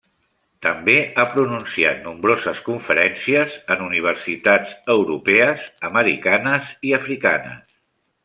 També 0.65 0.93
ha 1.17 1.25
pronunciat 1.33 1.99
nombroses 2.05 2.61
conferències 2.69 3.59
en 3.75 3.83
universitats 3.89 4.73
europees, 4.95 5.69
americanes 5.91 6.73
i 6.91 6.97
africanes. 7.01 7.63